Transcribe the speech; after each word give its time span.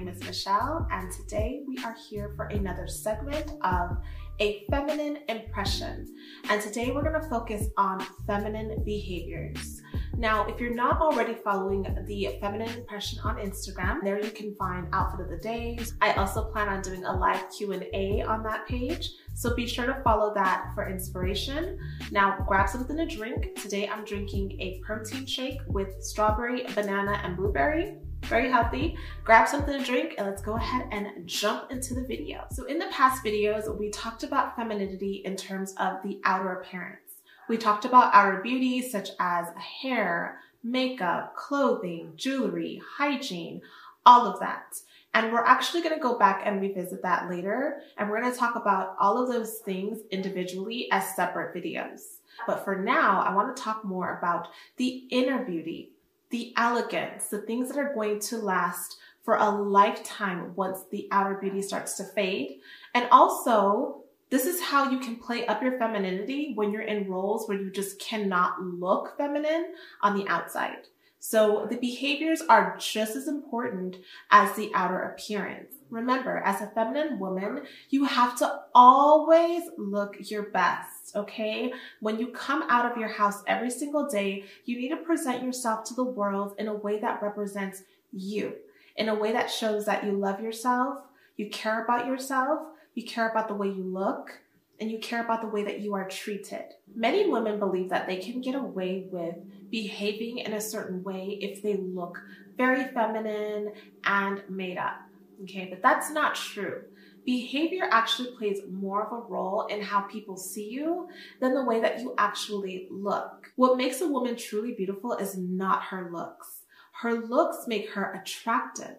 name 0.00 0.08
is 0.08 0.24
Michelle 0.24 0.86
and 0.90 1.12
today 1.12 1.60
we 1.68 1.76
are 1.84 1.94
here 2.08 2.32
for 2.34 2.46
another 2.46 2.88
segment 2.88 3.52
of 3.62 3.98
a 4.38 4.64
feminine 4.70 5.18
impression. 5.28 6.06
And 6.48 6.62
today 6.62 6.90
we're 6.90 7.02
gonna 7.02 7.28
focus 7.28 7.66
on 7.76 8.00
feminine 8.26 8.82
behaviors. 8.82 9.82
Now, 10.16 10.46
if 10.46 10.58
you're 10.58 10.74
not 10.74 11.02
already 11.02 11.34
following 11.34 11.82
the 12.06 12.38
feminine 12.40 12.70
impression 12.70 13.18
on 13.24 13.36
Instagram, 13.36 13.98
there 14.02 14.18
you 14.18 14.30
can 14.30 14.54
find 14.54 14.88
outfit 14.94 15.20
of 15.20 15.28
the 15.28 15.36
days. 15.36 15.92
I 16.00 16.14
also 16.14 16.50
plan 16.50 16.70
on 16.70 16.80
doing 16.80 17.04
a 17.04 17.12
live 17.12 17.44
Q&A 17.54 18.22
on 18.22 18.42
that 18.44 18.66
page. 18.66 19.10
So 19.34 19.54
be 19.54 19.66
sure 19.66 19.84
to 19.84 20.00
follow 20.02 20.32
that 20.32 20.70
for 20.74 20.88
inspiration. 20.88 21.78
Now 22.10 22.42
grab 22.48 22.70
something 22.70 22.96
to 22.96 23.04
drink. 23.04 23.54
Today 23.60 23.86
I'm 23.86 24.06
drinking 24.06 24.58
a 24.60 24.80
protein 24.82 25.26
shake 25.26 25.60
with 25.66 26.02
strawberry, 26.02 26.64
banana, 26.74 27.20
and 27.22 27.36
blueberry 27.36 27.98
very 28.22 28.50
healthy. 28.50 28.96
Grab 29.24 29.48
something 29.48 29.78
to 29.78 29.84
drink 29.84 30.14
and 30.18 30.26
let's 30.26 30.42
go 30.42 30.56
ahead 30.56 30.86
and 30.90 31.26
jump 31.26 31.70
into 31.70 31.94
the 31.94 32.04
video. 32.04 32.44
So 32.52 32.64
in 32.64 32.78
the 32.78 32.86
past 32.90 33.24
videos, 33.24 33.76
we 33.76 33.90
talked 33.90 34.22
about 34.22 34.56
femininity 34.56 35.22
in 35.24 35.36
terms 35.36 35.74
of 35.78 36.02
the 36.02 36.20
outer 36.24 36.52
appearance. 36.52 37.00
We 37.48 37.56
talked 37.56 37.84
about 37.84 38.14
outer 38.14 38.40
beauty 38.40 38.80
such 38.82 39.10
as 39.18 39.46
hair, 39.56 40.38
makeup, 40.62 41.34
clothing, 41.34 42.12
jewelry, 42.16 42.80
hygiene, 42.96 43.62
all 44.06 44.26
of 44.26 44.38
that. 44.40 44.76
And 45.12 45.32
we're 45.32 45.44
actually 45.44 45.82
going 45.82 45.96
to 45.96 46.00
go 46.00 46.16
back 46.16 46.42
and 46.44 46.60
revisit 46.60 47.02
that 47.02 47.28
later. 47.28 47.80
And 47.98 48.08
we're 48.08 48.20
going 48.20 48.32
to 48.32 48.38
talk 48.38 48.54
about 48.54 48.94
all 49.00 49.20
of 49.20 49.28
those 49.28 49.58
things 49.58 49.98
individually 50.12 50.86
as 50.92 51.16
separate 51.16 51.54
videos. 51.54 52.18
But 52.46 52.64
for 52.64 52.76
now, 52.76 53.20
I 53.20 53.34
want 53.34 53.54
to 53.54 53.62
talk 53.62 53.84
more 53.84 54.16
about 54.18 54.48
the 54.76 55.08
inner 55.10 55.44
beauty, 55.44 55.92
the 56.30 56.52
elegance, 56.56 57.26
the 57.26 57.42
things 57.42 57.68
that 57.68 57.78
are 57.78 57.94
going 57.94 58.20
to 58.20 58.38
last 58.38 58.98
for 59.22 59.36
a 59.36 59.50
lifetime 59.50 60.54
once 60.54 60.80
the 60.90 61.08
outer 61.10 61.34
beauty 61.34 61.60
starts 61.60 61.96
to 61.96 62.04
fade. 62.04 62.60
And 62.94 63.06
also, 63.10 64.04
this 64.30 64.46
is 64.46 64.60
how 64.60 64.90
you 64.90 65.00
can 65.00 65.16
play 65.16 65.46
up 65.46 65.62
your 65.62 65.78
femininity 65.78 66.52
when 66.54 66.72
you're 66.72 66.82
in 66.82 67.10
roles 67.10 67.48
where 67.48 67.60
you 67.60 67.70
just 67.70 67.98
cannot 67.98 68.62
look 68.62 69.16
feminine 69.16 69.74
on 70.02 70.16
the 70.16 70.26
outside. 70.28 70.86
So 71.18 71.66
the 71.68 71.76
behaviors 71.76 72.40
are 72.40 72.76
just 72.78 73.16
as 73.16 73.28
important 73.28 73.96
as 74.30 74.56
the 74.56 74.70
outer 74.74 75.00
appearance. 75.00 75.74
Remember, 75.90 76.38
as 76.38 76.60
a 76.60 76.68
feminine 76.68 77.18
woman, 77.18 77.62
you 77.90 78.04
have 78.04 78.38
to 78.38 78.60
always 78.74 79.64
look 79.76 80.16
your 80.30 80.44
best, 80.44 81.16
okay? 81.16 81.72
When 82.00 82.18
you 82.18 82.28
come 82.28 82.62
out 82.68 82.90
of 82.90 82.96
your 82.96 83.08
house 83.08 83.42
every 83.46 83.70
single 83.70 84.08
day, 84.08 84.44
you 84.64 84.78
need 84.78 84.90
to 84.90 84.96
present 84.96 85.42
yourself 85.42 85.84
to 85.84 85.94
the 85.94 86.04
world 86.04 86.54
in 86.58 86.68
a 86.68 86.74
way 86.74 87.00
that 87.00 87.22
represents 87.22 87.82
you, 88.12 88.54
in 88.96 89.08
a 89.08 89.14
way 89.14 89.32
that 89.32 89.50
shows 89.50 89.84
that 89.86 90.04
you 90.04 90.12
love 90.12 90.40
yourself, 90.40 90.98
you 91.36 91.50
care 91.50 91.84
about 91.84 92.06
yourself, 92.06 92.60
you 92.94 93.04
care 93.04 93.30
about 93.30 93.48
the 93.48 93.54
way 93.54 93.68
you 93.68 93.82
look, 93.82 94.40
and 94.78 94.90
you 94.90 94.98
care 94.98 95.22
about 95.22 95.42
the 95.42 95.48
way 95.48 95.62
that 95.62 95.80
you 95.80 95.94
are 95.94 96.08
treated. 96.08 96.64
Many 96.94 97.28
women 97.28 97.58
believe 97.58 97.90
that 97.90 98.06
they 98.06 98.16
can 98.16 98.40
get 98.40 98.54
away 98.54 99.08
with 99.10 99.34
behaving 99.70 100.38
in 100.38 100.54
a 100.54 100.60
certain 100.60 101.02
way 101.02 101.38
if 101.40 101.62
they 101.62 101.76
look 101.76 102.18
very 102.56 102.84
feminine 102.84 103.72
and 104.04 104.42
made 104.48 104.78
up. 104.78 105.00
Okay, 105.42 105.68
but 105.70 105.82
that's 105.82 106.10
not 106.10 106.34
true. 106.34 106.82
Behavior 107.24 107.86
actually 107.90 108.34
plays 108.36 108.60
more 108.70 109.06
of 109.06 109.12
a 109.12 109.26
role 109.26 109.66
in 109.66 109.82
how 109.82 110.00
people 110.02 110.36
see 110.36 110.68
you 110.68 111.08
than 111.40 111.54
the 111.54 111.64
way 111.64 111.80
that 111.80 112.00
you 112.00 112.14
actually 112.18 112.88
look. 112.90 113.52
What 113.56 113.76
makes 113.76 114.00
a 114.00 114.08
woman 114.08 114.36
truly 114.36 114.72
beautiful 114.72 115.14
is 115.14 115.36
not 115.36 115.84
her 115.84 116.10
looks. 116.12 116.62
Her 117.02 117.14
looks 117.14 117.66
make 117.66 117.90
her 117.90 118.12
attractive, 118.12 118.96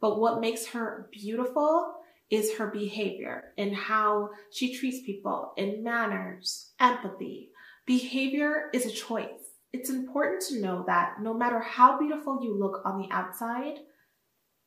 but 0.00 0.18
what 0.18 0.40
makes 0.40 0.66
her 0.66 1.08
beautiful 1.12 1.94
is 2.30 2.56
her 2.56 2.68
behavior 2.68 3.52
and 3.58 3.74
how 3.74 4.30
she 4.50 4.74
treats 4.74 5.04
people 5.04 5.52
in 5.56 5.82
manners, 5.82 6.72
empathy. 6.80 7.50
Behavior 7.84 8.70
is 8.72 8.86
a 8.86 8.90
choice. 8.90 9.58
It's 9.72 9.90
important 9.90 10.42
to 10.42 10.60
know 10.60 10.84
that 10.86 11.20
no 11.20 11.34
matter 11.34 11.60
how 11.60 11.98
beautiful 11.98 12.42
you 12.42 12.58
look 12.58 12.82
on 12.84 13.00
the 13.00 13.08
outside, 13.10 13.80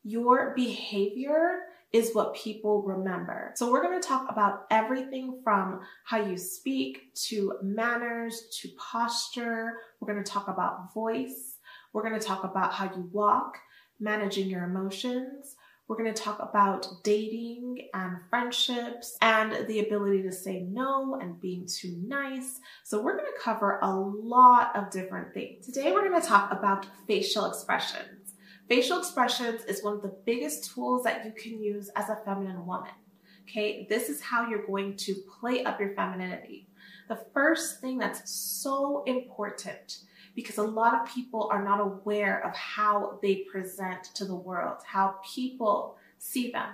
your 0.05 0.53
behavior 0.55 1.63
is 1.91 2.13
what 2.13 2.35
people 2.35 2.83
remember. 2.83 3.51
So 3.55 3.71
we're 3.71 3.81
going 3.81 3.99
to 3.99 4.07
talk 4.07 4.29
about 4.29 4.65
everything 4.69 5.39
from 5.43 5.81
how 6.03 6.17
you 6.17 6.37
speak 6.37 7.13
to 7.27 7.53
manners 7.63 8.43
to 8.61 8.69
posture. 8.77 9.73
We're 9.99 10.13
going 10.13 10.23
to 10.23 10.31
talk 10.31 10.47
about 10.47 10.93
voice. 10.93 11.57
We're 11.91 12.07
going 12.07 12.19
to 12.19 12.25
talk 12.25 12.43
about 12.43 12.73
how 12.73 12.85
you 12.85 13.09
walk, 13.11 13.57
managing 13.99 14.47
your 14.49 14.65
emotions. 14.65 15.55
We're 15.87 15.97
going 15.97 16.13
to 16.13 16.21
talk 16.21 16.39
about 16.39 16.87
dating 17.03 17.87
and 17.93 18.17
friendships 18.29 19.17
and 19.21 19.67
the 19.67 19.79
ability 19.79 20.23
to 20.23 20.31
say 20.31 20.61
no 20.61 21.19
and 21.21 21.39
being 21.39 21.67
too 21.67 21.95
nice. 22.05 22.59
So 22.83 23.01
we're 23.01 23.17
going 23.17 23.31
to 23.31 23.41
cover 23.41 23.79
a 23.81 23.91
lot 23.91 24.75
of 24.75 24.91
different 24.91 25.33
things. 25.33 25.65
Today 25.65 25.91
we're 25.91 26.07
going 26.07 26.19
to 26.19 26.27
talk 26.27 26.51
about 26.51 26.87
facial 27.07 27.45
expressions. 27.45 28.14
Facial 28.67 28.97
expressions 28.97 29.63
is 29.65 29.83
one 29.83 29.95
of 29.95 30.01
the 30.01 30.15
biggest 30.25 30.73
tools 30.73 31.03
that 31.03 31.23
you 31.23 31.31
can 31.31 31.61
use 31.61 31.89
as 31.95 32.09
a 32.09 32.19
feminine 32.25 32.65
woman. 32.65 32.91
Okay, 33.43 33.85
this 33.89 34.09
is 34.09 34.21
how 34.21 34.47
you're 34.49 34.65
going 34.65 34.95
to 34.97 35.13
play 35.39 35.63
up 35.63 35.79
your 35.79 35.93
femininity. 35.93 36.67
The 37.07 37.23
first 37.31 37.79
thing 37.79 37.99
that's 37.99 38.31
so 38.31 39.03
important 39.05 39.99
because 40.35 40.57
a 40.57 40.63
lot 40.63 40.95
of 40.95 41.13
people 41.13 41.47
are 41.51 41.63
not 41.63 41.79
aware 41.79 42.43
of 42.45 42.55
how 42.55 43.19
they 43.21 43.45
present 43.51 44.03
to 44.15 44.25
the 44.25 44.35
world, 44.35 44.77
how 44.85 45.15
people 45.23 45.95
see 46.17 46.51
them. 46.51 46.69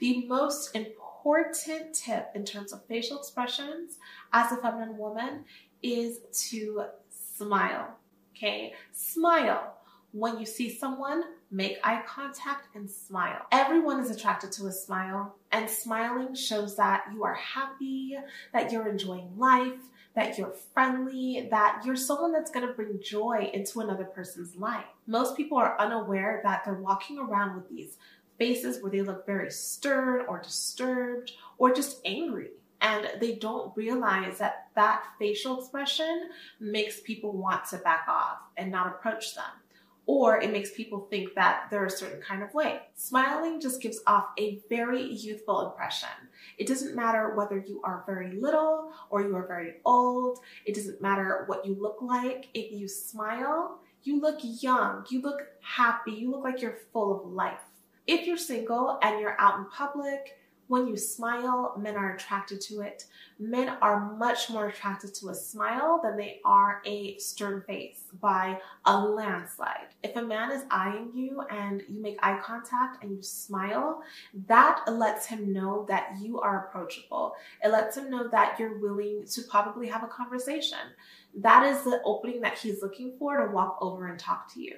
The 0.00 0.26
most 0.26 0.74
important 0.74 1.94
tip 1.94 2.30
in 2.34 2.44
terms 2.44 2.72
of 2.72 2.84
facial 2.86 3.18
expressions 3.18 3.98
as 4.32 4.50
a 4.50 4.56
feminine 4.56 4.98
woman 4.98 5.44
is 5.80 6.18
to 6.50 6.86
smile. 7.08 7.96
Okay, 8.36 8.72
smile. 8.92 9.73
When 10.14 10.38
you 10.38 10.46
see 10.46 10.70
someone, 10.70 11.24
make 11.50 11.78
eye 11.82 12.00
contact 12.06 12.68
and 12.76 12.88
smile. 12.88 13.46
Everyone 13.50 13.98
is 13.98 14.12
attracted 14.12 14.52
to 14.52 14.68
a 14.68 14.72
smile, 14.72 15.34
and 15.50 15.68
smiling 15.68 16.36
shows 16.36 16.76
that 16.76 17.06
you 17.12 17.24
are 17.24 17.34
happy, 17.34 18.16
that 18.52 18.70
you're 18.70 18.86
enjoying 18.86 19.36
life, 19.36 19.80
that 20.14 20.38
you're 20.38 20.54
friendly, 20.72 21.48
that 21.50 21.82
you're 21.84 21.96
someone 21.96 22.30
that's 22.30 22.52
to 22.52 22.72
bring 22.74 23.00
joy 23.02 23.50
into 23.52 23.80
another 23.80 24.04
person's 24.04 24.54
life. 24.54 24.84
Most 25.08 25.36
people 25.36 25.58
are 25.58 25.76
unaware 25.80 26.40
that 26.44 26.64
they're 26.64 26.74
walking 26.74 27.18
around 27.18 27.56
with 27.56 27.68
these 27.68 27.96
faces 28.38 28.80
where 28.80 28.92
they 28.92 29.02
look 29.02 29.26
very 29.26 29.50
stern 29.50 30.26
or 30.28 30.40
disturbed 30.40 31.32
or 31.58 31.74
just 31.74 32.00
angry. 32.04 32.50
And 32.80 33.10
they 33.18 33.34
don't 33.34 33.76
realize 33.76 34.38
that 34.38 34.68
that 34.76 35.02
facial 35.18 35.58
expression 35.58 36.30
makes 36.60 37.00
people 37.00 37.32
want 37.32 37.64
to 37.70 37.78
back 37.78 38.06
off 38.08 38.38
and 38.56 38.70
not 38.70 38.86
approach 38.86 39.34
them 39.34 39.50
or 40.06 40.40
it 40.40 40.52
makes 40.52 40.70
people 40.72 41.06
think 41.10 41.34
that 41.34 41.68
they're 41.70 41.86
a 41.86 41.90
certain 41.90 42.20
kind 42.20 42.42
of 42.42 42.52
way. 42.52 42.80
Smiling 42.94 43.60
just 43.60 43.80
gives 43.80 44.00
off 44.06 44.28
a 44.38 44.60
very 44.68 45.02
youthful 45.12 45.70
impression. 45.70 46.08
It 46.58 46.66
doesn't 46.66 46.94
matter 46.94 47.34
whether 47.34 47.58
you 47.58 47.80
are 47.84 48.04
very 48.06 48.32
little 48.32 48.92
or 49.10 49.22
you 49.22 49.34
are 49.34 49.46
very 49.46 49.76
old. 49.84 50.40
It 50.66 50.74
doesn't 50.74 51.00
matter 51.00 51.44
what 51.46 51.64
you 51.64 51.74
look 51.74 51.98
like. 52.02 52.48
If 52.54 52.72
you 52.72 52.86
smile, 52.86 53.80
you 54.02 54.20
look 54.20 54.40
young, 54.42 55.06
you 55.08 55.22
look 55.22 55.40
happy, 55.62 56.12
you 56.12 56.30
look 56.30 56.44
like 56.44 56.60
you're 56.60 56.78
full 56.92 57.18
of 57.18 57.32
life. 57.32 57.60
If 58.06 58.26
you're 58.26 58.36
single 58.36 58.98
and 59.02 59.18
you're 59.18 59.40
out 59.40 59.58
in 59.58 59.64
public, 59.66 60.36
when 60.68 60.86
you 60.86 60.96
smile, 60.96 61.74
men 61.78 61.96
are 61.96 62.14
attracted 62.14 62.60
to 62.62 62.80
it. 62.80 63.04
Men 63.38 63.76
are 63.82 64.14
much 64.16 64.48
more 64.48 64.68
attracted 64.68 65.14
to 65.14 65.28
a 65.28 65.34
smile 65.34 66.00
than 66.02 66.16
they 66.16 66.40
are 66.44 66.80
a 66.86 67.18
stern 67.18 67.62
face 67.66 68.04
by 68.20 68.58
a 68.86 68.98
landslide. 68.98 69.88
If 70.02 70.16
a 70.16 70.22
man 70.22 70.52
is 70.52 70.64
eyeing 70.70 71.10
you 71.14 71.42
and 71.50 71.82
you 71.88 72.00
make 72.00 72.18
eye 72.22 72.38
contact 72.42 73.02
and 73.02 73.16
you 73.16 73.22
smile, 73.22 74.02
that 74.46 74.82
lets 74.88 75.26
him 75.26 75.52
know 75.52 75.84
that 75.88 76.16
you 76.20 76.40
are 76.40 76.66
approachable. 76.66 77.34
It 77.62 77.68
lets 77.68 77.96
him 77.96 78.10
know 78.10 78.28
that 78.28 78.58
you're 78.58 78.78
willing 78.78 79.24
to 79.26 79.42
probably 79.42 79.88
have 79.88 80.04
a 80.04 80.08
conversation. 80.08 80.78
That 81.36 81.66
is 81.66 81.82
the 81.82 82.00
opening 82.04 82.40
that 82.42 82.58
he's 82.58 82.80
looking 82.82 83.16
for 83.18 83.44
to 83.44 83.52
walk 83.52 83.78
over 83.80 84.06
and 84.06 84.18
talk 84.18 84.52
to 84.54 84.62
you. 84.62 84.76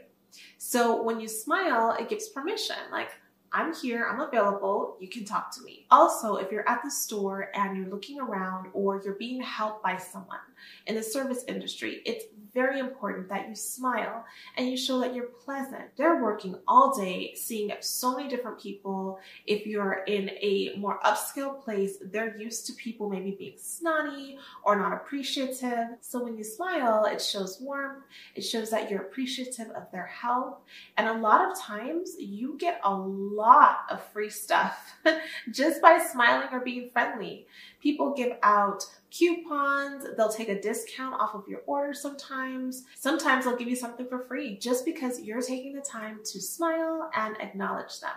So 0.59 1.03
when 1.03 1.21
you 1.21 1.29
smile, 1.29 1.97
it 1.99 2.09
gives 2.09 2.29
permission. 2.29 2.77
Like, 2.91 3.11
I'm 3.53 3.75
here, 3.75 4.07
I'm 4.11 4.21
available, 4.21 4.97
you 5.01 5.09
can 5.09 5.25
talk 5.25 5.55
to 5.57 5.63
me. 5.63 5.87
Also, 5.91 6.37
if 6.37 6.51
you're 6.51 6.69
at 6.69 6.83
the 6.83 6.91
store 6.91 7.51
and 7.55 7.77
you're 7.77 7.89
looking 7.89 8.21
around 8.21 8.69
or 8.73 9.01
you're 9.05 9.15
being 9.15 9.41
helped 9.41 9.83
by 9.83 9.97
someone, 9.97 10.39
in 10.87 10.95
the 10.95 11.03
service 11.03 11.45
industry, 11.49 12.03
it's 12.05 12.25
very 12.55 12.79
important 12.79 13.29
that 13.29 13.49
you 13.49 13.55
smile 13.55 14.25
and 14.57 14.69
you 14.69 14.77
show 14.77 14.99
that 15.01 15.15
you're 15.15 15.27
pleasant. 15.27 15.85
They're 15.97 16.23
working 16.23 16.57
all 16.67 16.97
day, 16.97 17.35
seeing 17.35 17.71
so 17.81 18.17
many 18.17 18.29
different 18.29 18.61
people. 18.61 19.19
If 19.47 19.67
you're 19.67 20.05
in 20.07 20.31
a 20.31 20.75
more 20.79 20.99
upscale 21.05 21.63
place, 21.63 21.99
they're 22.01 22.37
used 22.37 22.67
to 22.67 22.73
people 22.73 23.11
maybe 23.11 23.37
being 23.39 23.59
snotty 23.59 24.39
or 24.65 24.77
not 24.77 24.93
appreciative. 24.93 25.97
So 26.01 26.23
when 26.23 26.37
you 26.37 26.45
smile, 26.45 27.05
it 27.05 27.21
shows 27.21 27.59
warmth, 27.61 28.05
it 28.35 28.43
shows 28.43 28.71
that 28.71 28.91
you're 28.91 29.03
appreciative 29.03 29.71
of 29.71 29.91
their 29.93 30.07
help. 30.07 30.65
And 30.97 31.09
a 31.09 31.21
lot 31.21 31.51
of 31.51 31.59
times 31.61 32.17
you 32.19 32.57
get 32.59 32.81
a 32.85 32.97
lot 33.37 33.81
of 33.91 34.03
free 34.13 34.31
stuff 34.31 34.95
just 35.53 35.83
by 35.83 35.99
smiling 35.99 36.49
or 36.53 36.61
being 36.61 36.91
friendly. 36.91 37.47
People 37.81 38.15
give 38.15 38.37
out 38.43 38.85
coupons, 39.11 40.07
they'll 40.17 40.33
take 40.33 40.49
a 40.49 40.61
discount 40.61 41.15
off 41.21 41.35
of 41.35 41.47
your 41.49 41.61
order 41.67 41.95
sometimes. 41.95 42.85
Sometimes 42.97 43.45
they'll 43.45 43.57
give 43.57 43.69
you 43.69 43.77
something 43.77 44.09
for 44.09 44.27
free 44.27 44.59
just 44.59 44.85
because 44.85 45.21
you're 45.21 45.43
taking 45.43 45.75
the 45.75 45.81
time 45.81 46.21
to 46.25 46.41
smile 46.41 47.11
and 47.15 47.37
acknowledge 47.41 48.01
them. 48.01 48.17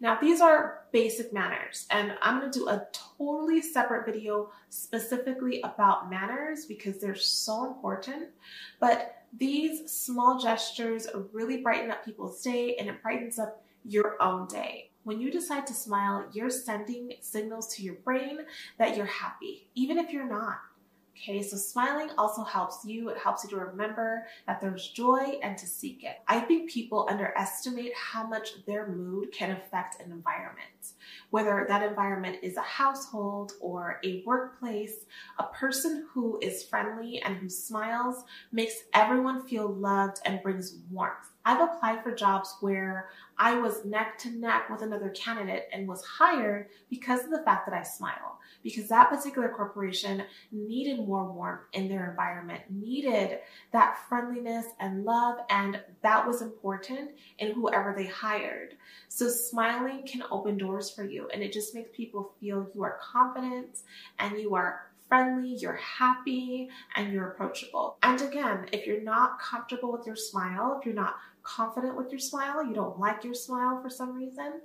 Now, 0.00 0.18
these 0.20 0.40
are 0.40 0.84
basic 0.92 1.32
manners, 1.32 1.86
and 1.90 2.12
I'm 2.22 2.40
to 2.40 2.50
do 2.50 2.68
a 2.68 2.86
totally 3.18 3.62
separate 3.62 4.06
video 4.06 4.50
specifically 4.68 5.60
about 5.62 6.10
manners 6.10 6.66
because 6.66 6.98
they're 7.00 7.14
so 7.14 7.66
important. 7.66 8.28
But 8.78 9.16
these 9.36 9.90
small 9.90 10.38
gestures 10.38 11.08
really 11.32 11.62
brighten 11.62 11.90
up 11.90 12.04
people's 12.04 12.42
day 12.42 12.76
and 12.76 12.88
it 12.88 13.02
brightens 13.02 13.38
up 13.38 13.65
your 13.86 14.20
own 14.20 14.46
day. 14.48 14.90
When 15.04 15.20
you 15.20 15.30
decide 15.30 15.66
to 15.68 15.74
smile, 15.74 16.26
you're 16.32 16.50
sending 16.50 17.12
signals 17.20 17.74
to 17.76 17.82
your 17.82 17.94
brain 17.94 18.40
that 18.78 18.96
you're 18.96 19.06
happy, 19.06 19.68
even 19.74 19.98
if 19.98 20.12
you're 20.12 20.28
not. 20.28 20.58
Okay, 21.16 21.42
so 21.42 21.56
smiling 21.56 22.10
also 22.18 22.44
helps 22.44 22.84
you. 22.84 23.08
It 23.08 23.16
helps 23.16 23.42
you 23.42 23.50
to 23.50 23.56
remember 23.56 24.26
that 24.46 24.60
there's 24.60 24.88
joy 24.90 25.38
and 25.42 25.56
to 25.56 25.66
seek 25.66 26.04
it. 26.04 26.16
I 26.28 26.40
think 26.40 26.70
people 26.70 27.06
underestimate 27.08 27.92
how 27.96 28.26
much 28.26 28.64
their 28.66 28.88
mood 28.88 29.32
can 29.32 29.52
affect 29.52 29.98
an 30.02 30.12
environment. 30.12 30.92
Whether 31.30 31.64
that 31.68 31.82
environment 31.82 32.38
is 32.42 32.58
a 32.58 32.62
household 32.62 33.52
or 33.60 33.98
a 34.04 34.22
workplace, 34.26 35.06
a 35.38 35.44
person 35.44 36.06
who 36.12 36.38
is 36.42 36.64
friendly 36.64 37.22
and 37.22 37.36
who 37.36 37.48
smiles 37.48 38.24
makes 38.52 38.82
everyone 38.92 39.46
feel 39.48 39.72
loved 39.72 40.18
and 40.26 40.42
brings 40.42 40.76
warmth. 40.90 41.30
I've 41.46 41.60
applied 41.60 42.02
for 42.02 42.12
jobs 42.12 42.56
where 42.60 43.08
I 43.38 43.54
was 43.54 43.84
neck 43.84 44.18
to 44.18 44.30
neck 44.30 44.68
with 44.68 44.82
another 44.82 45.10
candidate 45.10 45.68
and 45.72 45.86
was 45.86 46.04
hired 46.04 46.70
because 46.90 47.22
of 47.22 47.30
the 47.30 47.42
fact 47.44 47.66
that 47.66 47.78
I 47.78 47.84
smile. 47.84 48.40
Because 48.64 48.88
that 48.88 49.10
particular 49.10 49.48
corporation 49.50 50.24
needed 50.50 51.06
more 51.06 51.30
warmth 51.30 51.62
in 51.72 51.88
their 51.88 52.10
environment, 52.10 52.62
needed 52.68 53.38
that 53.72 53.96
friendliness 54.08 54.66
and 54.80 55.04
love, 55.04 55.38
and 55.48 55.80
that 56.02 56.26
was 56.26 56.42
important 56.42 57.12
in 57.38 57.52
whoever 57.52 57.94
they 57.96 58.06
hired. 58.06 58.74
So 59.08 59.28
smiling 59.28 60.04
can 60.04 60.24
open 60.32 60.58
doors 60.58 60.90
for 60.90 61.04
you 61.04 61.28
and 61.32 61.44
it 61.44 61.52
just 61.52 61.76
makes 61.76 61.90
people 61.96 62.32
feel 62.40 62.68
you 62.74 62.82
are 62.82 62.98
confident 63.00 63.78
and 64.18 64.36
you 64.36 64.56
are 64.56 64.90
friendly, 65.08 65.54
you're 65.54 65.76
happy, 65.76 66.68
and 66.94 67.12
you're 67.12 67.28
approachable. 67.28 67.96
And 68.02 68.20
again, 68.22 68.66
if 68.72 68.86
you're 68.86 69.02
not 69.02 69.40
comfortable 69.40 69.92
with 69.92 70.06
your 70.06 70.16
smile, 70.16 70.78
if 70.78 70.86
you're 70.86 70.94
not 70.94 71.16
confident 71.42 71.96
with 71.96 72.10
your 72.10 72.18
smile, 72.18 72.64
you 72.64 72.74
don't 72.74 72.98
like 72.98 73.24
your 73.24 73.34
smile 73.34 73.80
for 73.80 73.88
some 73.88 74.14
reason, 74.14 74.60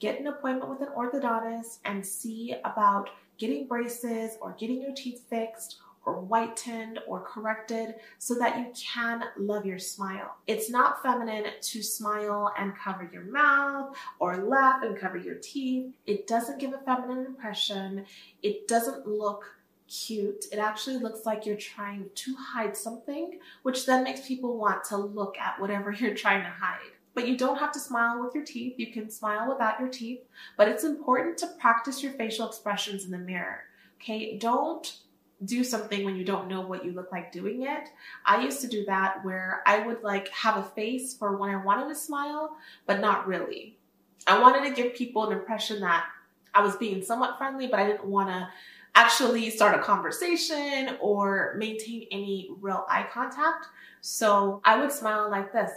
get 0.00 0.20
an 0.20 0.26
appointment 0.26 0.68
with 0.68 0.80
an 0.80 0.94
orthodontist 0.96 1.78
and 1.84 2.04
see 2.04 2.54
about 2.64 3.10
getting 3.38 3.66
braces 3.66 4.32
or 4.40 4.54
getting 4.58 4.82
your 4.82 4.94
teeth 4.94 5.24
fixed 5.28 5.78
or 6.06 6.16
whitened 6.16 6.98
or 7.06 7.20
corrected 7.20 7.94
so 8.18 8.34
that 8.34 8.58
you 8.58 8.66
can 8.76 9.24
love 9.38 9.64
your 9.64 9.78
smile. 9.78 10.36
It's 10.46 10.70
not 10.70 11.02
feminine 11.02 11.44
to 11.60 11.82
smile 11.82 12.52
and 12.58 12.76
cover 12.76 13.08
your 13.12 13.24
mouth 13.24 13.96
or 14.18 14.36
laugh 14.36 14.82
and 14.82 14.98
cover 14.98 15.16
your 15.16 15.36
teeth. 15.36 15.94
It 16.06 16.26
doesn't 16.26 16.60
give 16.60 16.74
a 16.74 16.78
feminine 16.78 17.24
impression. 17.24 18.04
It 18.42 18.68
doesn't 18.68 19.06
look 19.06 19.44
cute. 19.88 20.46
It 20.52 20.58
actually 20.58 20.96
looks 20.98 21.26
like 21.26 21.46
you're 21.46 21.56
trying 21.56 22.10
to 22.14 22.36
hide 22.36 22.76
something, 22.76 23.38
which 23.62 23.86
then 23.86 24.04
makes 24.04 24.26
people 24.26 24.56
want 24.56 24.84
to 24.84 24.96
look 24.96 25.38
at 25.38 25.60
whatever 25.60 25.92
you're 25.98 26.14
trying 26.14 26.42
to 26.42 26.50
hide. 26.50 26.78
But 27.14 27.28
you 27.28 27.36
don't 27.36 27.58
have 27.58 27.72
to 27.72 27.78
smile 27.78 28.24
with 28.24 28.34
your 28.34 28.44
teeth. 28.44 28.74
You 28.76 28.92
can 28.92 29.08
smile 29.08 29.48
without 29.48 29.78
your 29.78 29.88
teeth, 29.88 30.20
but 30.56 30.68
it's 30.68 30.82
important 30.82 31.38
to 31.38 31.46
practice 31.60 32.02
your 32.02 32.12
facial 32.12 32.48
expressions 32.48 33.04
in 33.04 33.12
the 33.12 33.18
mirror. 33.18 33.60
Okay, 34.00 34.36
don't 34.36 34.98
do 35.44 35.62
something 35.62 36.04
when 36.04 36.16
you 36.16 36.24
don't 36.24 36.48
know 36.48 36.60
what 36.60 36.84
you 36.84 36.92
look 36.92 37.12
like 37.12 37.32
doing 37.32 37.62
it. 37.62 37.88
I 38.26 38.42
used 38.42 38.60
to 38.62 38.66
do 38.66 38.84
that 38.86 39.24
where 39.24 39.62
I 39.66 39.86
would 39.86 40.02
like 40.02 40.28
have 40.28 40.56
a 40.56 40.62
face 40.62 41.14
for 41.14 41.36
when 41.36 41.50
I 41.50 41.62
wanted 41.62 41.88
to 41.88 41.94
smile, 41.94 42.56
but 42.86 43.00
not 43.00 43.26
really. 43.26 43.78
I 44.26 44.40
wanted 44.40 44.68
to 44.68 44.82
give 44.82 44.94
people 44.94 45.26
an 45.26 45.36
impression 45.36 45.80
that 45.80 46.06
I 46.54 46.62
was 46.62 46.76
being 46.76 47.02
somewhat 47.02 47.36
friendly, 47.36 47.66
but 47.66 47.80
I 47.80 47.86
didn't 47.86 48.06
want 48.06 48.28
to 48.28 48.48
actually 48.94 49.50
start 49.50 49.78
a 49.78 49.82
conversation 49.82 50.96
or 51.00 51.54
maintain 51.58 52.06
any 52.10 52.50
real 52.60 52.84
eye 52.88 53.06
contact. 53.12 53.66
So 54.00 54.60
I 54.64 54.78
would 54.80 54.92
smile 54.92 55.30
like 55.30 55.52
this. 55.52 55.70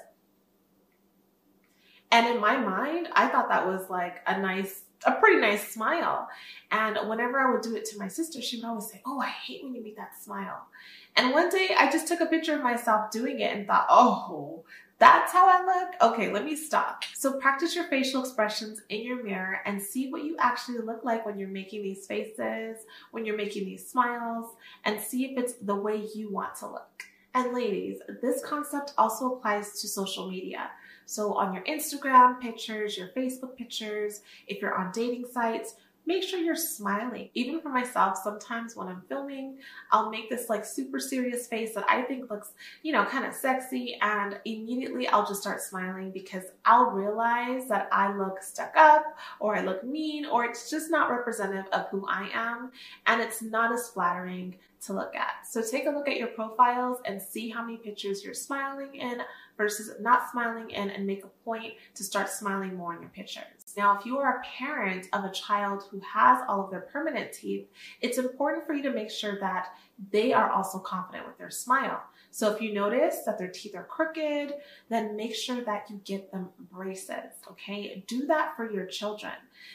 And 2.11 2.27
in 2.27 2.39
my 2.39 2.57
mind, 2.57 3.09
I 3.13 3.27
thought 3.27 3.49
that 3.49 3.67
was 3.67 3.89
like 3.89 4.17
a 4.27 4.39
nice, 4.39 4.83
a 5.05 5.13
pretty 5.13 5.41
nice 5.41 5.73
smile. 5.73 6.27
And 6.71 6.97
whenever 7.09 7.39
I 7.39 7.51
would 7.51 7.61
do 7.61 7.75
it 7.75 7.85
to 7.85 7.97
my 7.97 8.07
sister, 8.07 8.41
she 8.41 8.57
would 8.57 8.65
always 8.65 8.89
say, 8.89 9.01
Oh, 9.05 9.19
I 9.19 9.27
hate 9.27 9.63
when 9.63 9.75
you 9.75 9.83
make 9.83 9.97
that 9.97 10.21
smile. 10.21 10.67
And 11.15 11.33
one 11.33 11.49
day 11.49 11.75
I 11.77 11.91
just 11.91 12.07
took 12.07 12.21
a 12.21 12.25
picture 12.27 12.55
of 12.55 12.63
myself 12.63 13.11
doing 13.11 13.39
it 13.39 13.55
and 13.55 13.67
thought, 13.67 13.87
Oh, 13.89 14.63
that's 14.99 15.31
how 15.31 15.47
I 15.47 15.63
look? 15.63 16.13
Okay, 16.13 16.31
let 16.31 16.43
me 16.43 16.55
stop. 16.55 17.03
So 17.13 17.39
practice 17.39 17.75
your 17.75 17.85
facial 17.85 18.21
expressions 18.21 18.81
in 18.89 19.03
your 19.03 19.23
mirror 19.23 19.59
and 19.65 19.81
see 19.81 20.11
what 20.11 20.23
you 20.23 20.35
actually 20.39 20.79
look 20.79 21.03
like 21.03 21.25
when 21.25 21.37
you're 21.37 21.49
making 21.49 21.83
these 21.83 22.07
faces, 22.07 22.77
when 23.11 23.25
you're 23.25 23.37
making 23.37 23.65
these 23.65 23.87
smiles, 23.87 24.55
and 24.85 24.99
see 24.99 25.25
if 25.25 25.37
it's 25.37 25.53
the 25.61 25.75
way 25.75 26.07
you 26.15 26.31
want 26.31 26.55
to 26.55 26.67
look. 26.67 27.03
And 27.35 27.53
ladies, 27.53 27.99
this 28.21 28.43
concept 28.43 28.93
also 28.97 29.33
applies 29.33 29.79
to 29.81 29.87
social 29.87 30.29
media. 30.29 30.71
So 31.05 31.35
on 31.35 31.53
your 31.53 31.63
Instagram 31.65 32.41
pictures, 32.41 32.97
your 32.97 33.09
Facebook 33.09 33.55
pictures, 33.55 34.21
if 34.47 34.61
you're 34.61 34.75
on 34.75 34.91
dating 34.91 35.25
sites, 35.31 35.75
make 36.07 36.23
sure 36.23 36.39
you're 36.39 36.55
smiling. 36.55 37.29
Even 37.33 37.59
for 37.59 37.67
myself, 37.69 38.17
sometimes 38.23 38.75
when 38.75 38.87
I'm 38.87 39.03
filming, 39.09 39.57
I'll 39.91 40.09
make 40.09 40.29
this 40.29 40.49
like 40.49 40.65
super 40.65 40.99
serious 40.99 41.47
face 41.47 41.75
that 41.75 41.83
I 41.87 42.01
think 42.03 42.31
looks, 42.31 42.53
you 42.81 42.93
know, 42.93 43.03
kind 43.03 43.25
of 43.25 43.33
sexy 43.33 43.97
and 44.01 44.39
immediately 44.45 45.07
I'll 45.09 45.27
just 45.27 45.41
start 45.41 45.61
smiling 45.61 46.11
because 46.11 46.45
I'll 46.65 46.91
realize 46.91 47.67
that 47.67 47.89
I 47.91 48.15
look 48.17 48.41
stuck 48.41 48.73
up 48.77 49.03
or 49.41 49.57
I 49.57 49.61
look 49.61 49.83
mean 49.83 50.25
or 50.25 50.45
it's 50.45 50.69
just 50.69 50.89
not 50.89 51.11
representative 51.11 51.65
of 51.73 51.89
who 51.89 52.07
I 52.07 52.29
am 52.33 52.71
and 53.05 53.21
it's 53.21 53.41
not 53.41 53.73
as 53.73 53.89
flattering 53.89 54.55
to 54.85 54.93
look 54.93 55.13
at. 55.13 55.45
So 55.45 55.61
take 55.61 55.87
a 55.87 55.89
look 55.89 56.07
at 56.07 56.15
your 56.15 56.27
profiles 56.27 56.99
and 57.05 57.21
see 57.21 57.49
how 57.49 57.63
many 57.63 57.77
pictures 57.77 58.23
you're 58.23 58.33
smiling 58.33 58.95
in 58.95 59.21
versus 59.57 59.91
not 59.99 60.31
smiling 60.31 60.69
in 60.69 60.89
and 60.89 61.05
make 61.05 61.25
a 61.25 61.43
point 61.43 61.73
to 61.95 62.03
start 62.03 62.29
smiling 62.29 62.75
more 62.75 62.93
in 62.95 63.01
your 63.01 63.09
pictures. 63.09 63.56
Now, 63.77 63.95
if 63.95 64.07
you 64.07 64.17
are 64.17 64.39
a 64.39 64.57
parent 64.57 65.07
of 65.13 65.23
a 65.23 65.31
child 65.31 65.83
who 65.91 65.99
has 65.99 66.41
all 66.47 66.65
of 66.65 66.71
their 66.71 66.81
permanent 66.81 67.31
teeth, 67.31 67.67
it's 68.01 68.17
important 68.17 68.65
for 68.65 68.73
you 68.73 68.81
to 68.81 68.89
make 68.89 69.11
sure 69.11 69.39
that 69.39 69.67
they 70.11 70.33
are 70.33 70.49
also 70.49 70.79
confident 70.79 71.27
with 71.27 71.37
their 71.37 71.51
smile. 71.51 72.01
So 72.31 72.51
if 72.51 72.59
you 72.59 72.73
notice 72.73 73.19
that 73.25 73.37
their 73.37 73.49
teeth 73.49 73.75
are 73.75 73.83
crooked, 73.83 74.53
then 74.89 75.15
make 75.15 75.35
sure 75.35 75.61
that 75.61 75.91
you 75.91 76.01
get 76.03 76.31
them 76.31 76.49
braces, 76.71 77.33
okay? 77.51 78.03
Do 78.07 78.25
that 78.25 78.55
for 78.55 78.69
your 78.69 78.87
children. 78.87 79.33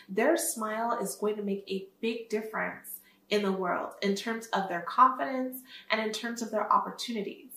Their 0.09 0.37
smile 0.37 0.99
is 1.01 1.15
going 1.15 1.37
to 1.37 1.43
make 1.45 1.65
a 1.69 1.87
big 2.01 2.29
difference 2.29 2.99
in 3.31 3.43
the 3.43 3.53
world 3.53 3.93
in 4.03 4.17
terms 4.17 4.49
of 4.49 4.69
their 4.69 4.83
confidence 4.83 5.61
and 5.91 6.01
in 6.01 6.13
terms 6.13 6.43
of 6.43 6.51
their 6.51 6.71
opportunities. 6.73 7.52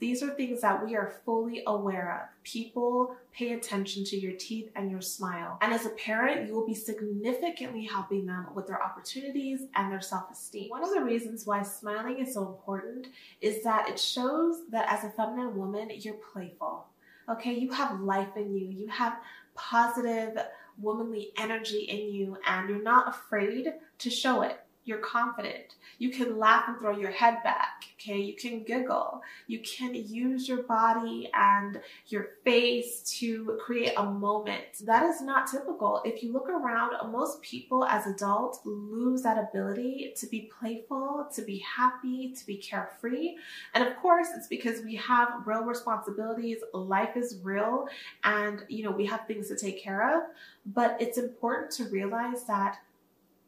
These 0.00 0.22
are 0.22 0.30
things 0.30 0.60
that 0.60 0.84
we 0.84 0.94
are 0.94 1.20
fully 1.24 1.62
aware 1.66 2.22
of. 2.22 2.44
People 2.44 3.16
pay 3.32 3.52
attention 3.52 4.04
to 4.04 4.16
your 4.16 4.32
teeth 4.32 4.70
and 4.76 4.90
your 4.90 5.00
smile. 5.00 5.58
And 5.60 5.72
as 5.72 5.86
a 5.86 5.90
parent, 5.90 6.46
you 6.46 6.54
will 6.54 6.66
be 6.66 6.74
significantly 6.74 7.84
helping 7.84 8.26
them 8.26 8.46
with 8.54 8.66
their 8.66 8.82
opportunities 8.82 9.62
and 9.74 9.90
their 9.90 10.00
self 10.00 10.30
esteem. 10.30 10.70
One 10.70 10.84
of 10.84 10.90
the 10.90 11.02
reasons 11.02 11.46
why 11.46 11.62
smiling 11.62 12.18
is 12.18 12.34
so 12.34 12.46
important 12.46 13.08
is 13.40 13.64
that 13.64 13.88
it 13.88 13.98
shows 13.98 14.62
that 14.70 14.90
as 14.90 15.04
a 15.04 15.10
feminine 15.10 15.56
woman, 15.56 15.90
you're 15.92 16.14
playful. 16.32 16.86
Okay, 17.28 17.54
you 17.54 17.72
have 17.72 18.00
life 18.00 18.36
in 18.36 18.54
you, 18.56 18.68
you 18.68 18.86
have 18.88 19.18
positive 19.54 20.38
womanly 20.80 21.32
energy 21.36 21.80
in 21.80 22.14
you, 22.14 22.38
and 22.46 22.68
you're 22.68 22.82
not 22.82 23.08
afraid 23.08 23.74
to 23.98 24.10
show 24.10 24.42
it. 24.42 24.60
You're 24.88 24.98
confident. 24.98 25.76
You 25.98 26.10
can 26.10 26.38
laugh 26.38 26.64
and 26.66 26.78
throw 26.78 26.98
your 26.98 27.10
head 27.10 27.42
back, 27.44 27.84
okay? 27.96 28.18
You 28.18 28.34
can 28.34 28.64
giggle. 28.64 29.20
You 29.46 29.60
can 29.60 29.94
use 29.94 30.48
your 30.48 30.62
body 30.62 31.28
and 31.34 31.80
your 32.06 32.30
face 32.42 33.02
to 33.18 33.58
create 33.60 33.92
a 33.98 34.04
moment. 34.04 34.84
That 34.84 35.04
is 35.04 35.20
not 35.20 35.46
typical. 35.46 36.00
If 36.06 36.22
you 36.22 36.32
look 36.32 36.48
around, 36.48 36.92
most 37.12 37.42
people 37.42 37.84
as 37.84 38.06
adults 38.06 38.60
lose 38.64 39.22
that 39.22 39.36
ability 39.36 40.14
to 40.16 40.26
be 40.26 40.50
playful, 40.58 41.28
to 41.34 41.42
be 41.42 41.58
happy, 41.58 42.32
to 42.32 42.46
be 42.46 42.56
carefree. 42.56 43.36
And 43.74 43.86
of 43.86 43.94
course, 43.96 44.28
it's 44.34 44.46
because 44.46 44.82
we 44.82 44.94
have 44.96 45.28
real 45.44 45.64
responsibilities. 45.64 46.58
Life 46.72 47.16
is 47.16 47.40
real 47.42 47.88
and, 48.24 48.64
you 48.68 48.84
know, 48.84 48.90
we 48.90 49.04
have 49.06 49.26
things 49.26 49.48
to 49.48 49.56
take 49.56 49.82
care 49.82 50.16
of. 50.16 50.22
But 50.64 50.96
it's 50.98 51.18
important 51.18 51.72
to 51.72 51.84
realize 51.84 52.44
that 52.44 52.78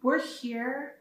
we're 0.02 0.20
here 0.20 0.94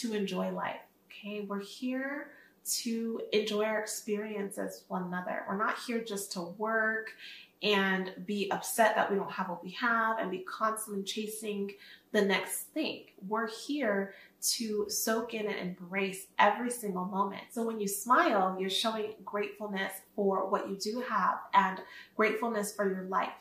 to 0.00 0.14
enjoy 0.14 0.50
life. 0.50 0.80
Okay, 1.10 1.40
we're 1.40 1.60
here 1.60 2.30
to 2.64 3.20
enjoy 3.32 3.64
our 3.64 3.80
experiences 3.80 4.58
as 4.58 4.84
one 4.88 5.04
another. 5.04 5.44
We're 5.48 5.56
not 5.56 5.76
here 5.86 6.02
just 6.02 6.32
to 6.32 6.42
work 6.42 7.12
and 7.62 8.12
be 8.26 8.50
upset 8.50 8.94
that 8.96 9.10
we 9.10 9.16
don't 9.16 9.30
have 9.30 9.48
what 9.48 9.64
we 9.64 9.70
have 9.70 10.18
and 10.18 10.30
be 10.30 10.40
constantly 10.40 11.02
chasing 11.02 11.72
the 12.12 12.22
next 12.22 12.64
thing. 12.74 13.04
We're 13.26 13.48
here 13.48 14.14
to 14.42 14.86
soak 14.88 15.34
in 15.34 15.46
and 15.46 15.56
embrace 15.56 16.26
every 16.38 16.70
single 16.70 17.06
moment. 17.06 17.44
So 17.50 17.64
when 17.64 17.80
you 17.80 17.88
smile, 17.88 18.56
you're 18.60 18.68
showing 18.68 19.14
gratefulness 19.24 19.92
for 20.14 20.48
what 20.50 20.68
you 20.68 20.76
do 20.76 21.02
have 21.08 21.38
and 21.54 21.80
gratefulness 22.14 22.74
for 22.74 22.88
your 22.88 23.04
life 23.04 23.32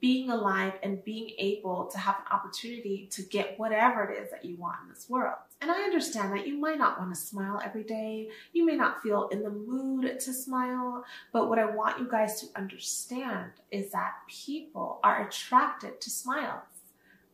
being 0.00 0.30
alive 0.30 0.74
and 0.82 1.04
being 1.04 1.30
able 1.38 1.86
to 1.86 1.98
have 1.98 2.16
an 2.16 2.32
opportunity 2.32 3.08
to 3.12 3.22
get 3.22 3.58
whatever 3.58 4.04
it 4.04 4.22
is 4.22 4.30
that 4.30 4.44
you 4.44 4.56
want 4.56 4.76
in 4.82 4.88
this 4.88 5.08
world. 5.08 5.36
And 5.60 5.70
I 5.70 5.82
understand 5.82 6.32
that 6.32 6.46
you 6.46 6.56
might 6.56 6.78
not 6.78 6.98
want 6.98 7.12
to 7.12 7.20
smile 7.20 7.60
every 7.64 7.82
day. 7.82 8.28
You 8.52 8.64
may 8.64 8.76
not 8.76 9.02
feel 9.02 9.28
in 9.28 9.42
the 9.42 9.50
mood 9.50 10.20
to 10.20 10.32
smile. 10.32 11.04
But 11.32 11.48
what 11.48 11.58
I 11.58 11.66
want 11.66 11.98
you 11.98 12.08
guys 12.08 12.40
to 12.40 12.46
understand 12.56 13.50
is 13.72 13.90
that 13.90 14.12
people 14.28 15.00
are 15.02 15.26
attracted 15.26 16.00
to 16.00 16.10
smiles. 16.10 16.62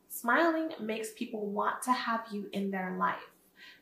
Smiling 0.09 0.71
makes 0.81 1.11
people 1.13 1.47
want 1.47 1.83
to 1.83 1.93
have 1.93 2.23
you 2.31 2.49
in 2.53 2.71
their 2.71 2.97
life. 2.99 3.31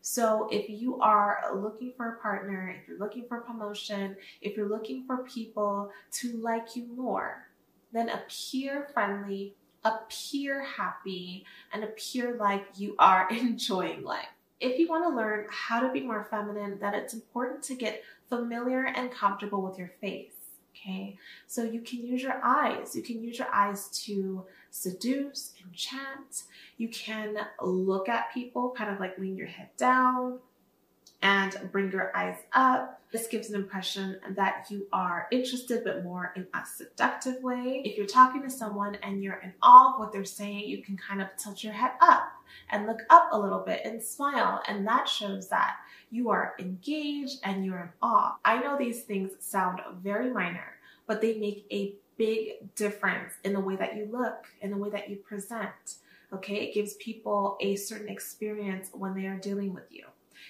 So 0.01 0.49
if 0.51 0.69
you 0.69 1.01
are 1.01 1.39
looking 1.55 1.93
for 1.97 2.15
a 2.15 2.21
partner, 2.21 2.75
if 2.77 2.89
you're 2.89 2.99
looking 2.99 3.27
for 3.29 3.41
promotion, 3.41 4.17
if 4.41 4.57
you're 4.57 4.69
looking 4.69 5.05
for 5.07 5.19
people 5.19 5.91
to 6.15 6.37
like 6.39 6.75
you 6.75 6.87
more, 6.97 7.47
then 7.93 8.09
appear 8.09 8.89
friendly, 8.93 9.55
appear 9.85 10.63
happy, 10.63 11.45
and 11.73 11.85
appear 11.85 12.37
like 12.37 12.65
you 12.77 12.95
are 12.99 13.29
enjoying 13.31 14.03
life. 14.05 14.29
If 14.61 14.79
you 14.79 14.89
want 14.89 15.05
to 15.05 15.17
learn 15.17 15.47
how 15.51 15.81
to 15.81 15.93
be 15.93 16.01
more 16.01 16.27
feminine, 16.31 16.79
then 16.81 16.95
it's 16.95 17.15
important 17.15 17.63
to 17.65 17.75
get 17.75 18.03
familiar 18.29 18.85
and 18.87 19.11
comfortable 19.11 19.63
with 19.63 19.79
your 19.79 19.93
face. 20.01 20.33
Okay, 20.75 21.17
so 21.47 21.63
you 21.63 21.81
can 21.81 22.05
use 22.05 22.23
your 22.23 22.41
eyes. 22.43 22.97
You 22.97 23.03
can 23.03 23.23
use 23.23 23.39
your 23.39 23.49
eyes 23.53 23.89
to 24.05 24.45
seduce, 24.71 25.53
enchant. 25.65 26.45
You 26.79 26.89
can 26.89 27.37
look 27.61 28.09
at 28.09 28.33
people, 28.33 28.75
kind 28.77 28.91
of 28.91 28.99
like 28.99 29.19
lean 29.19 29.37
your 29.37 29.47
head 29.47 29.69
down, 29.77 30.39
and 31.23 31.57
bring 31.71 31.91
your 31.91 32.15
eyes 32.17 32.37
up. 32.53 33.01
This 33.13 33.29
gives 33.29 33.51
an 33.51 33.57
impression 33.57 34.19
that 34.31 34.67
you 34.71 34.87
are 34.93 35.29
interested, 35.31 35.85
but 35.85 36.03
more 36.03 36.33
in 36.35 36.47
a 36.55 36.65
seductive 36.67 37.43
way. 37.43 37.83
If 37.85 37.97
you're 37.97 38.07
talking 38.07 38.43
to 38.43 38.51
someone 38.51 38.97
and 39.03 39.23
you're 39.23 39.41
in 39.43 39.53
awe 39.63 39.93
of 39.95 40.01
what 40.01 40.13
they're 40.13 40.25
saying, 40.25 40.69
you 40.69 40.83
can 40.83 40.97
kind 40.97 41.23
of 41.23 41.29
tilt 41.37 41.63
your 41.63 41.75
head 41.75 41.93
up 42.01 42.33
and 42.71 42.87
look 42.87 43.01
up 43.11 43.29
a 43.31 43.39
little 43.39 43.61
bit 43.61 43.83
and 43.85 44.03
smile. 44.03 44.63
And 44.67 44.87
that 44.87 45.09
shows 45.09 45.49
that 45.51 45.77
you 46.11 46.31
are 46.31 46.55
engaged 46.59 47.39
and 47.45 47.65
you're 47.65 47.81
in 47.81 47.89
awe. 48.03 48.37
I 48.45 48.59
know 48.61 48.77
these 48.77 49.03
things 49.03 49.33
sound 49.41 49.81
very 50.03 50.31
minor, 50.31 50.79
but 51.07 51.21
they 51.21 51.39
make 51.39 51.67
a 51.71 51.95
big 52.17 52.75
difference 52.75 53.35
in 53.45 53.53
the 53.53 53.61
way 53.61 53.77
that 53.77 53.97
you 53.97 54.09
look, 54.11 54.47
in 54.61 54.71
the 54.71 54.77
way 54.77 54.91
that 54.91 55.09
you 55.09 55.17
present. 55.17 55.97
Okay, 56.33 56.57
it 56.57 56.75
gives 56.75 56.95
people 56.95 57.59
a 57.61 57.77
certain 57.77 58.09
experience 58.09 58.89
when 58.93 59.15
they 59.15 59.27
are 59.27 59.37
dealing 59.37 59.75
with 59.75 59.85
you 59.91 60.07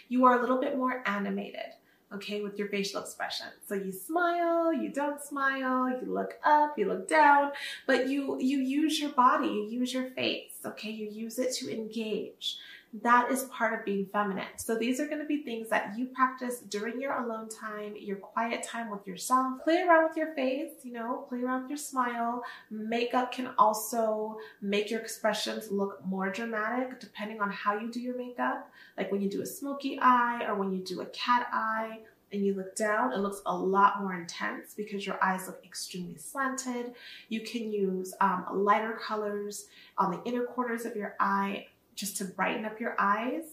you 0.09 0.25
are 0.25 0.39
a 0.39 0.41
little 0.41 0.61
bit 0.61 0.77
more 0.77 1.03
animated, 1.07 1.75
okay, 2.13 2.41
with 2.43 2.59
your 2.59 2.69
facial 2.69 3.01
expression. 3.01 3.47
So 3.67 3.75
you 3.75 3.93
smile, 3.93 4.73
you 4.73 4.91
don't 4.91 5.21
smile, 5.21 5.89
you 5.91 6.13
look 6.13 6.35
up, 6.45 6.79
you 6.79 6.87
look 6.87 7.09
down, 7.09 7.53
but 7.87 8.09
you, 8.09 8.39
you 8.41 8.59
use 8.59 9.01
your 9.01 9.11
body, 9.11 9.49
you 9.49 9.69
use 9.71 9.93
your 9.93 10.11
face, 10.11 10.55
okay, 10.65 10.91
you 10.91 11.09
use 11.09 11.39
it 11.39 11.53
to 11.55 11.73
engage 11.73 12.59
that 13.01 13.31
is 13.31 13.45
part 13.45 13.79
of 13.79 13.87
being 13.87 14.07
feminine. 14.13 14.45
So 14.57 14.77
these 14.77 15.01
are 15.01 15.07
going 15.07 15.21
to 15.21 15.27
be 15.27 15.43
things 15.43 15.71
that 15.71 15.97
you 15.97 16.07
practice 16.07 16.59
during 16.59 17.01
your 17.01 17.15
alone 17.23 17.49
time, 17.49 17.95
your 17.99 18.17
quiet 18.17 18.63
time 18.63 18.91
with 18.91 19.07
yourself. 19.07 19.65
Play 19.65 19.83
around 19.83 20.09
with 20.09 20.17
your 20.17 20.35
face, 20.35 20.73
you 20.83 20.93
know, 20.93 21.25
play 21.29 21.41
around 21.41 21.63
with 21.63 21.71
your 21.71 21.79
smile. 21.79 22.43
Makeup 22.71 23.33
can 23.33 23.51
also 23.57 24.37
make 24.61 24.91
your 24.91 25.01
expressions 25.01 25.71
look 25.71 26.05
more 26.05 26.31
dramatic 26.31 27.01
depending 27.01 27.41
on 27.41 27.51
how 27.51 27.79
you 27.79 27.91
do 27.91 28.01
your 28.01 28.17
makeup. 28.17 28.71
Like 28.99 29.11
when 29.11 29.23
you 29.23 29.31
do 29.31 29.41
a 29.41 29.47
smoky 29.47 29.99
eye 30.01 30.45
or 30.47 30.55
when 30.55 30.71
you 30.71 30.85
do 30.85 31.01
a 31.01 31.07
cat 31.07 31.49
eye 31.51 32.01
and 32.31 32.45
you 32.45 32.55
look 32.55 32.77
down, 32.77 33.13
it 33.13 33.19
looks 33.19 33.41
a 33.47 33.57
lot 33.57 34.03
more 34.03 34.15
intense 34.15 34.75
because 34.75 35.07
your 35.07 35.23
eyes 35.23 35.47
look 35.47 35.65
extremely 35.65 36.17
slanted. 36.17 36.93
You 37.31 37.41
can 37.41 37.71
use 37.71 38.15
um, 38.21 38.47
lighter 38.53 38.99
colors 39.03 39.67
on 39.97 40.11
the 40.11 40.23
inner 40.25 40.45
corners 40.45 40.85
of 40.85 40.95
your 40.95 41.15
eye 41.21 41.67
just 41.95 42.17
to 42.19 42.25
brighten 42.25 42.65
up 42.65 42.81
your 42.81 42.95
eyes. 42.99 43.45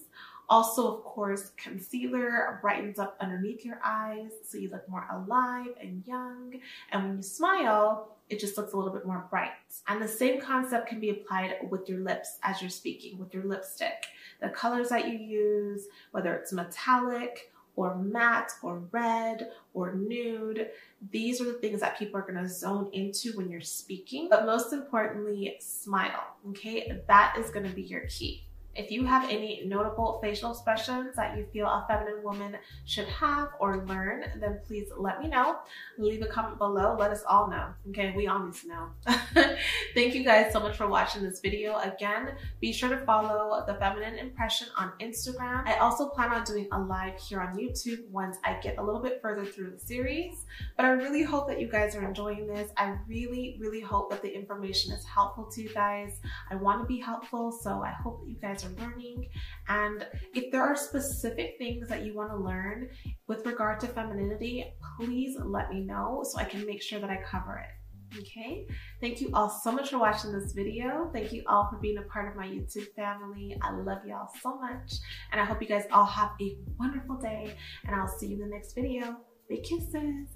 Also, 0.48 0.96
of 0.96 1.04
course, 1.04 1.52
concealer 1.56 2.58
brightens 2.60 2.98
up 2.98 3.16
underneath 3.20 3.64
your 3.64 3.80
eyes 3.84 4.32
so 4.44 4.58
you 4.58 4.68
look 4.68 4.88
more 4.88 5.06
alive 5.12 5.68
and 5.80 6.02
young. 6.06 6.60
And 6.90 7.04
when 7.04 7.16
you 7.18 7.22
smile, 7.22 8.16
it 8.28 8.40
just 8.40 8.56
looks 8.56 8.72
a 8.72 8.76
little 8.76 8.92
bit 8.92 9.06
more 9.06 9.26
bright. 9.30 9.50
And 9.86 10.02
the 10.02 10.08
same 10.08 10.40
concept 10.40 10.88
can 10.88 10.98
be 10.98 11.10
applied 11.10 11.54
with 11.70 11.88
your 11.88 12.00
lips 12.00 12.38
as 12.42 12.60
you're 12.60 12.70
speaking, 12.70 13.16
with 13.16 13.32
your 13.32 13.44
lipstick. 13.44 14.06
The 14.40 14.48
colors 14.48 14.88
that 14.88 15.06
you 15.06 15.18
use, 15.18 15.86
whether 16.10 16.34
it's 16.34 16.52
metallic 16.52 17.49
or 17.76 17.96
matte 17.96 18.52
or 18.62 18.80
red 18.92 19.50
or 19.74 19.94
nude. 19.94 20.70
These 21.10 21.40
are 21.40 21.44
the 21.44 21.54
things 21.54 21.80
that 21.80 21.98
people 21.98 22.18
are 22.18 22.22
to 22.42 22.48
zone 22.48 22.90
into 22.92 23.32
when 23.32 23.48
you're 23.50 23.60
speaking. 23.60 24.28
But 24.28 24.46
most 24.46 24.72
importantly, 24.72 25.56
smile. 25.60 26.36
Okay, 26.50 27.00
that 27.06 27.36
is 27.38 27.50
to 27.68 27.74
be 27.74 27.82
your 27.82 28.06
key. 28.06 28.44
If 28.76 28.90
you 28.90 29.04
have 29.04 29.28
any 29.28 29.62
notable 29.66 30.20
facial 30.22 30.52
expressions 30.52 31.16
that 31.16 31.36
you 31.36 31.44
feel 31.52 31.66
a 31.66 31.84
feminine 31.88 32.22
woman 32.22 32.56
should 32.84 33.08
have 33.08 33.48
or 33.58 33.84
learn, 33.86 34.24
then 34.40 34.60
please 34.64 34.88
let 34.96 35.20
me 35.20 35.28
know. 35.28 35.56
Leave 35.98 36.22
a 36.22 36.26
comment 36.26 36.58
below. 36.58 36.96
Let 36.98 37.10
us 37.10 37.24
all 37.28 37.50
know. 37.50 37.68
Okay, 37.88 38.14
we 38.16 38.28
all 38.28 38.38
need 38.44 38.54
to 38.54 38.68
know. 38.68 38.86
Thank 39.94 40.14
you 40.14 40.22
guys 40.22 40.52
so 40.52 40.60
much 40.60 40.76
for 40.76 40.86
watching 40.86 41.22
this 41.22 41.40
video. 41.40 41.78
Again, 41.78 42.32
be 42.60 42.72
sure 42.72 42.88
to 42.88 42.98
follow 43.04 43.64
The 43.66 43.74
Feminine 43.74 44.18
Impression 44.18 44.68
on 44.76 44.92
Instagram. 45.00 45.66
I 45.66 45.78
also 45.78 46.08
plan 46.08 46.30
on 46.30 46.44
doing 46.44 46.68
a 46.70 46.78
live 46.78 47.18
here 47.20 47.40
on 47.40 47.56
YouTube 47.58 48.08
once 48.08 48.36
I 48.44 48.54
get 48.62 48.78
a 48.78 48.82
little 48.82 49.02
bit 49.02 49.20
further 49.20 49.44
through 49.44 49.72
the 49.72 49.78
series. 49.78 50.44
But 50.76 50.86
I 50.86 50.90
really 50.90 51.22
hope 51.22 51.48
that 51.48 51.60
you 51.60 51.66
guys 51.66 51.96
are 51.96 52.06
enjoying 52.06 52.46
this. 52.46 52.70
I 52.76 52.96
really, 53.08 53.56
really 53.58 53.80
hope 53.80 54.10
that 54.10 54.22
the 54.22 54.32
information 54.32 54.92
is 54.92 55.04
helpful 55.04 55.44
to 55.46 55.62
you 55.62 55.70
guys. 55.70 56.20
I 56.50 56.54
want 56.54 56.80
to 56.82 56.86
be 56.86 56.98
helpful, 56.98 57.50
so 57.50 57.82
I 57.82 57.90
hope 57.90 58.20
that 58.20 58.30
you 58.30 58.36
guys 58.60 58.70
are 58.70 58.82
learning. 58.82 59.28
And 59.68 60.06
if 60.34 60.50
there 60.50 60.62
are 60.62 60.76
specific 60.76 61.54
things 61.58 61.88
that 61.88 62.04
you 62.04 62.14
want 62.14 62.30
to 62.30 62.36
learn 62.36 62.88
with 63.26 63.46
regard 63.46 63.80
to 63.80 63.86
femininity, 63.86 64.72
please 64.98 65.36
let 65.42 65.70
me 65.70 65.80
know 65.80 66.22
so 66.24 66.38
I 66.38 66.44
can 66.44 66.66
make 66.66 66.82
sure 66.82 67.00
that 67.00 67.10
I 67.10 67.18
cover 67.24 67.58
it. 67.58 68.18
Okay, 68.18 68.66
thank 69.00 69.20
you 69.20 69.30
all 69.34 69.48
so 69.48 69.70
much 69.70 69.90
for 69.90 69.98
watching 69.98 70.32
this 70.32 70.52
video. 70.52 71.08
Thank 71.12 71.32
you 71.32 71.44
all 71.46 71.68
for 71.70 71.78
being 71.78 71.98
a 71.98 72.02
part 72.02 72.28
of 72.28 72.34
my 72.36 72.44
YouTube 72.44 72.92
family. 72.96 73.56
I 73.62 73.70
love 73.70 73.98
y'all 74.04 74.28
so 74.42 74.58
much. 74.58 74.94
And 75.30 75.40
I 75.40 75.44
hope 75.44 75.62
you 75.62 75.68
guys 75.68 75.84
all 75.92 76.06
have 76.06 76.30
a 76.40 76.56
wonderful 76.78 77.16
day. 77.16 77.54
And 77.86 77.94
I'll 77.94 78.08
see 78.08 78.26
you 78.26 78.34
in 78.34 78.40
the 78.40 78.48
next 78.48 78.74
video. 78.74 79.16
Big 79.48 79.62
kisses. 79.62 80.28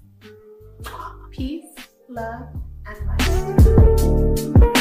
Peace, 1.31 1.65
love, 2.07 2.47
and 2.85 3.07
light. 3.07 4.74